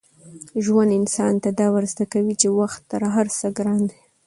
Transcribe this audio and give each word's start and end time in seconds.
ژوند 0.63 0.91
انسان 0.99 1.33
ته 1.43 1.49
دا 1.59 1.67
ور 1.73 1.83
زده 1.93 2.05
کوي 2.13 2.33
چي 2.41 2.47
وخت 2.59 2.81
تر 2.91 3.01
هر 3.15 3.27
څه 3.37 3.45
ګران 3.57 3.81
دی. 3.89 3.99